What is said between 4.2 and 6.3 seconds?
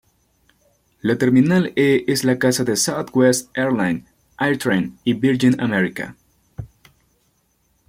AirTran y Virgin America.